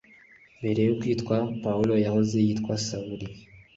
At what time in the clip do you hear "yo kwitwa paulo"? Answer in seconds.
0.87-1.93